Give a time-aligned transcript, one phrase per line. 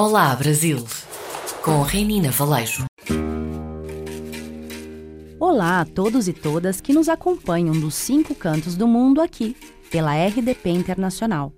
[0.00, 0.86] Olá Brasil,
[1.60, 2.84] com Renina Valejo.
[5.40, 9.56] Olá a todos e todas que nos acompanham dos cinco cantos do mundo aqui,
[9.90, 11.52] pela RDP Internacional.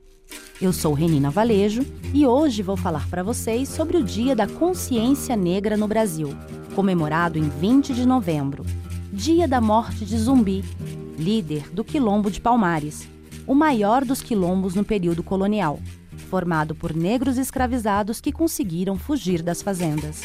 [0.58, 1.82] Eu sou Renina Valejo
[2.14, 6.34] e hoje vou falar para vocês sobre o Dia da Consciência Negra no Brasil,
[6.74, 8.64] comemorado em 20 de novembro,
[9.12, 10.64] dia da morte de Zumbi,
[11.18, 13.06] líder do Quilombo de Palmares,
[13.46, 15.78] o maior dos quilombos no período colonial,
[16.30, 20.22] formado por negros escravizados que conseguiram fugir das fazendas.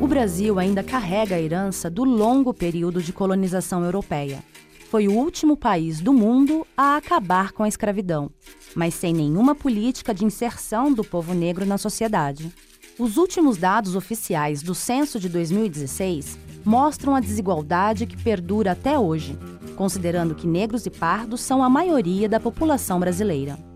[0.00, 4.44] O Brasil ainda carrega a herança do longo período de colonização europeia.
[4.90, 8.30] Foi o último país do mundo a acabar com a escravidão,
[8.76, 12.52] mas sem nenhuma política de inserção do povo negro na sociedade.
[12.96, 19.36] Os últimos dados oficiais do censo de 2016 mostram a desigualdade que perdura até hoje,
[19.74, 23.73] considerando que negros e pardos são a maioria da população brasileira.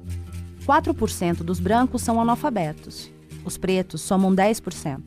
[0.68, 3.10] 4% dos brancos são analfabetos.
[3.42, 5.00] Os pretos somam 10%.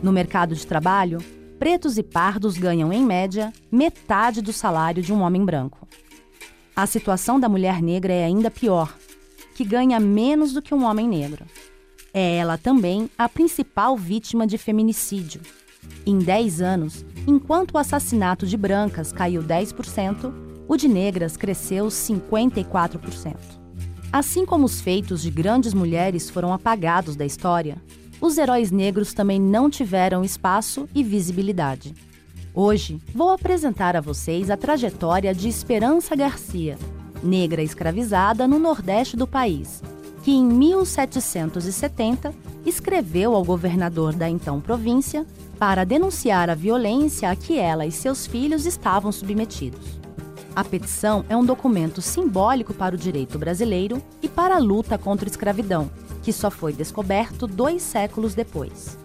[0.00, 1.18] No mercado de trabalho,
[1.58, 5.88] pretos e pardos ganham, em média, metade do salário de um homem branco.
[6.76, 8.96] A situação da mulher negra é ainda pior,
[9.56, 11.44] que ganha menos do que um homem negro.
[12.14, 15.40] É ela também a principal vítima de feminicídio.
[16.06, 20.32] Em 10 anos, enquanto o assassinato de brancas caiu 10%,
[20.68, 23.60] o de negras cresceu 54%.
[24.12, 27.76] Assim como os feitos de grandes mulheres foram apagados da história,
[28.20, 31.94] os heróis negros também não tiveram espaço e visibilidade.
[32.52, 36.76] Hoje, vou apresentar a vocês a trajetória de Esperança Garcia,
[37.22, 39.80] negra escravizada no nordeste do país,
[40.24, 42.34] que em 1770
[42.66, 45.24] escreveu ao governador da então província
[45.56, 49.99] para denunciar a violência a que ela e seus filhos estavam submetidos.
[50.54, 55.28] A petição é um documento simbólico para o direito brasileiro e para a luta contra
[55.28, 55.88] a escravidão,
[56.22, 58.98] que só foi descoberto dois séculos depois.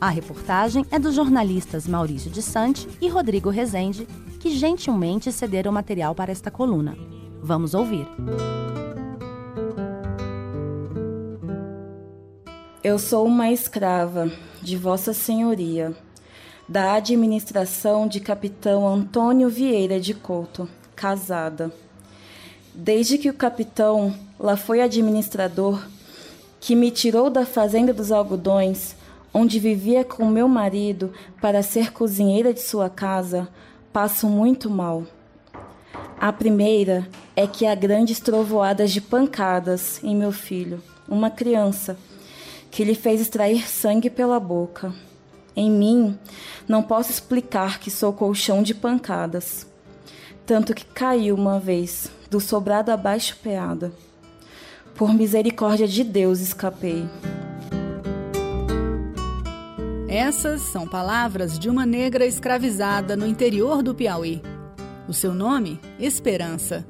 [0.00, 4.06] A reportagem é dos jornalistas Maurício de Sante e Rodrigo Rezende,
[4.40, 6.96] que gentilmente cederam material para esta coluna.
[7.42, 8.06] Vamos ouvir.
[12.82, 14.30] Eu sou uma escrava
[14.62, 15.94] de Vossa Senhoria,
[16.68, 21.72] da administração de capitão Antônio Vieira de Couto, casada.
[22.74, 25.82] Desde que o capitão lá foi administrador,
[26.60, 28.94] que me tirou da fazenda dos algodões,
[29.32, 33.48] onde vivia com meu marido para ser cozinheira de sua casa,
[33.90, 35.04] passo muito mal.
[36.20, 41.96] A primeira é que há grandes trovoadas de pancadas em meu filho, uma criança,
[42.70, 44.92] que lhe fez extrair sangue pela boca.
[45.54, 46.18] Em mim,
[46.68, 49.66] não posso explicar que sou colchão de pancadas.
[50.46, 53.92] Tanto que caiu uma vez, do sobrado abaixo peada.
[54.94, 57.06] Por misericórdia de Deus escapei.
[60.08, 64.42] Essas são palavras de uma negra escravizada no interior do Piauí.
[65.06, 65.78] O seu nome?
[65.98, 66.86] Esperança.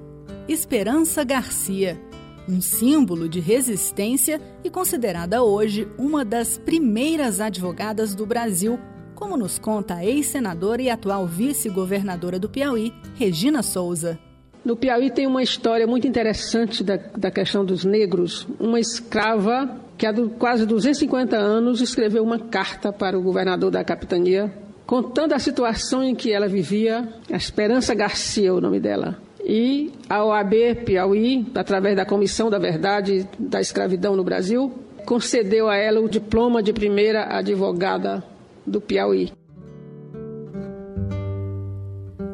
[0.49, 2.01] Esperança Garcia,
[2.49, 8.79] um símbolo de resistência e considerada hoje uma das primeiras advogadas do Brasil,
[9.15, 14.19] como nos conta a ex-senadora e atual vice-governadora do Piauí, Regina Souza.
[14.65, 18.47] No Piauí tem uma história muito interessante da, da questão dos negros.
[18.59, 24.53] Uma escrava que há quase 250 anos escreveu uma carta para o governador da capitania,
[24.87, 27.09] contando a situação em que ela vivia.
[27.31, 29.28] A Esperança Garcia, o nome dela.
[29.49, 30.53] E a OAB
[30.85, 34.71] Piauí, através da Comissão da Verdade da Escravidão no Brasil,
[35.07, 38.23] concedeu a ela o diploma de primeira advogada
[38.67, 39.33] do Piauí.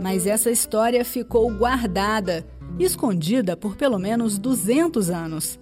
[0.02, 2.44] Mas essa história ficou guardada,
[2.80, 5.56] escondida por pelo menos 200 anos.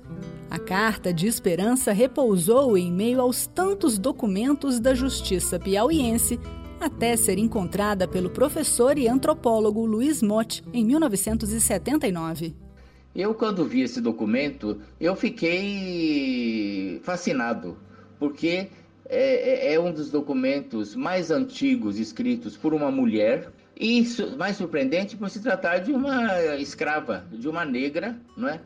[0.50, 6.40] A carta de esperança repousou em meio aos tantos documentos da justiça piauiense
[6.82, 12.54] até ser encontrada pelo professor e antropólogo Luiz Motti em 1979.
[13.14, 17.76] Eu, quando vi esse documento, eu fiquei fascinado,
[18.18, 18.68] porque
[19.08, 24.04] é, é, é um dos documentos mais antigos escritos por uma mulher e
[24.38, 28.60] mais surpreendente por se tratar de uma escrava, de uma negra, não é?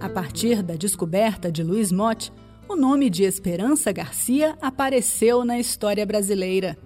[0.00, 2.32] A partir da descoberta de Luiz Motti,
[2.68, 6.76] o nome de Esperança Garcia apareceu na história brasileira.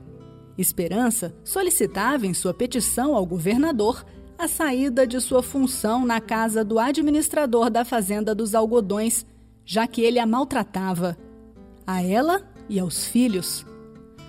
[0.60, 4.04] Esperança solicitava em sua petição ao governador
[4.38, 9.24] a saída de sua função na casa do administrador da Fazenda dos Algodões,
[9.64, 11.16] já que ele a maltratava.
[11.86, 13.64] A ela e aos filhos.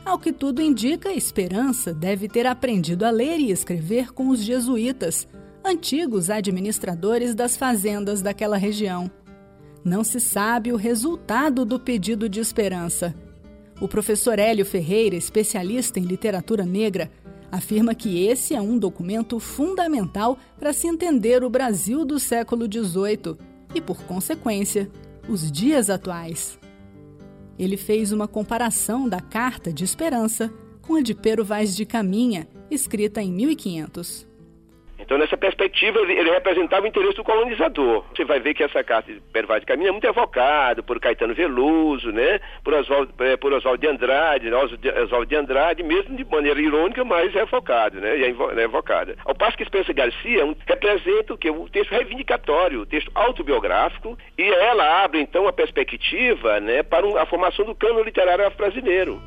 [0.06, 5.28] Ao que tudo indica, Esperança deve ter aprendido a ler e escrever com os jesuítas,
[5.66, 9.12] antigos administradores das fazendas daquela região.
[9.84, 13.14] Não se sabe o resultado do pedido de esperança.
[13.82, 17.12] O professor Hélio Ferreira, especialista em literatura negra,
[17.52, 23.36] afirma que esse é um documento fundamental para se entender o Brasil do século XVIII
[23.74, 24.88] e, por consequência,
[25.28, 26.60] os dias atuais.
[27.58, 30.54] Ele fez uma comparação da Carta de Esperança
[30.84, 34.31] com a de Pero Vaz de Caminha, escrita em 1500.
[35.02, 38.04] Então, nessa perspectiva, ele, ele, representava o interesse do colonizador.
[38.16, 42.12] Você vai ver que essa carta de Pervaz de é muito evocada por Caetano Veloso,
[42.12, 42.40] né?
[42.64, 44.58] por, Oswaldo, é, por Oswaldo de Andrade, né?
[45.04, 48.18] Oswaldo de Andrade, mesmo de maneira irônica, mas é evocada, né?
[48.18, 49.16] E é, é evocada.
[49.26, 51.50] Ao passo que Spencer Garcia um, representa o que?
[51.50, 57.18] O texto reivindicatório, o texto autobiográfico, e ela abre, então, a perspectiva né, para um,
[57.18, 59.22] a formação do cano literário brasileiro.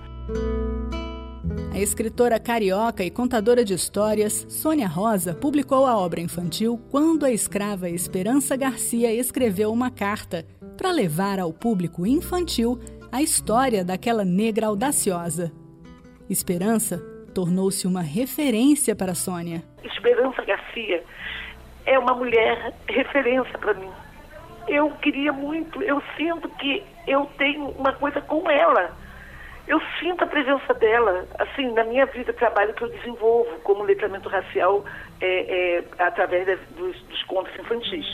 [1.74, 7.32] A escritora carioca e contadora de histórias, Sônia Rosa, publicou a obra infantil Quando a
[7.32, 10.46] escrava Esperança Garcia escreveu uma carta
[10.78, 12.78] para levar ao público infantil
[13.10, 15.50] a história daquela negra audaciosa.
[16.30, 16.98] Esperança
[17.34, 19.64] tornou-se uma referência para Sônia.
[19.82, 21.02] Esperança Garcia
[21.86, 23.90] é uma mulher referência para mim.
[24.68, 28.96] Eu queria muito, eu sinto que eu tenho uma coisa com ela
[29.66, 34.28] eu sinto a presença dela, assim, na minha vida, trabalho que eu desenvolvo como letramento
[34.28, 34.84] racial
[35.20, 38.06] é, é, através de, dos, dos contos infantis.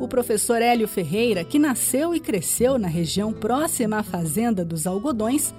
[0.00, 5.54] O professor Hélio Ferreira, que nasceu e cresceu na região próxima à Fazenda dos Algodões,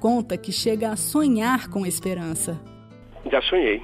[0.00, 2.60] conta que chega a sonhar com esperança.
[3.30, 3.82] Já sonhei.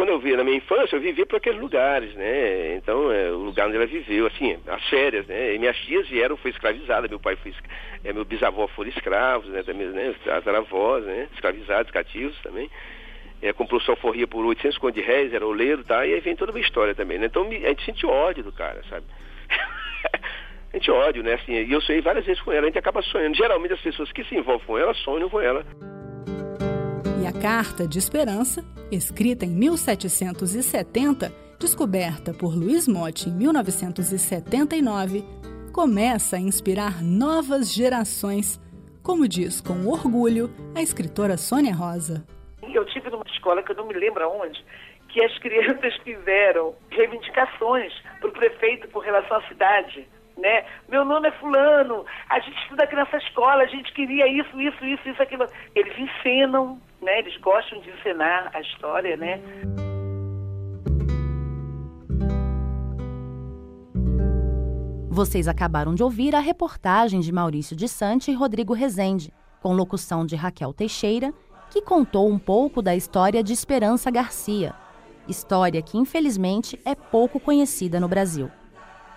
[0.00, 2.74] Quando eu via na minha infância, eu vivia por aqueles lugares, né?
[2.76, 5.54] Então, é, o lugar onde ela viveu, assim, as férias, né?
[5.54, 7.52] E minhas tias vieram, foi escravizada, meu pai foi,
[8.02, 9.62] é, meu bisavô foram escravos, né?
[9.62, 10.14] Também, né?
[10.24, 11.28] As avós, né?
[11.34, 12.70] Escravizados, cativos também.
[13.42, 16.06] É, comprou alforria por 800 contos de réis, era oleiro, tá?
[16.06, 17.26] E aí vem toda uma história também, né?
[17.26, 19.04] Então, a gente sente ódio do cara, sabe?
[20.72, 21.34] a gente ódio, né?
[21.34, 23.36] Assim, e eu sonhei várias vezes com ela, a gente acaba sonhando.
[23.36, 25.62] Geralmente as pessoas que se envolvem com ela sonham com ela.
[27.30, 35.22] E a Carta de Esperança, escrita em 1770, descoberta por Luiz Motti em 1979,
[35.72, 38.60] começa a inspirar novas gerações,
[39.00, 42.26] como diz com orgulho a escritora Sônia Rosa.
[42.62, 44.64] Eu tive numa escola que eu não me lembro aonde,
[45.10, 50.04] que as crianças fizeram reivindicações para o prefeito com relação à cidade
[50.40, 50.64] né?
[50.88, 54.84] Meu nome é fulano, a gente estuda aqui nessa escola, a gente queria isso, isso,
[54.84, 55.46] isso, isso, aquilo.
[55.74, 57.18] Eles encenam, né?
[57.18, 59.40] Eles gostam de encenar a história, né?
[65.08, 70.24] Vocês acabaram de ouvir a reportagem de Maurício de Sante e Rodrigo Rezende, com locução
[70.24, 71.34] de Raquel Teixeira,
[71.70, 74.74] que contou um pouco da história de Esperança Garcia,
[75.28, 78.50] história que infelizmente é pouco conhecida no Brasil.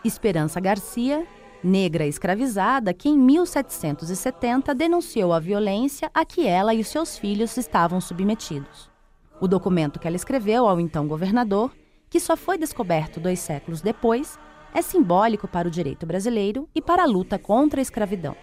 [0.04, 1.26] Esperança Garcia,
[1.64, 8.02] negra escravizada que em 1770 denunciou a violência a que ela e seus filhos estavam
[8.02, 8.92] submetidos.
[9.40, 11.72] O documento que ela escreveu ao então governador,
[12.10, 14.38] que só foi descoberto dois séculos depois,
[14.74, 18.36] é simbólico para o direito brasileiro e para a luta contra a escravidão.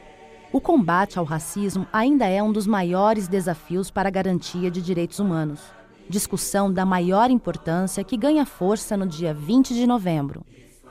[0.52, 5.18] O combate ao racismo ainda é um dos maiores desafios para a garantia de direitos
[5.18, 5.60] humanos.
[6.08, 10.44] Discussão da maior importância que ganha força no dia 20 de novembro,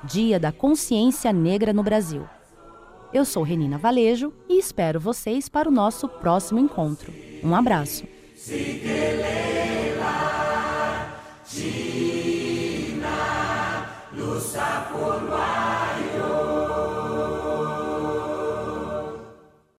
[0.04, 2.26] Dia da Consciência Negra no Brasil.
[3.14, 7.14] Eu sou Renina Valejo e espero vocês para o nosso próximo encontro.
[7.44, 8.06] Um abraço.
[11.46, 13.10] China,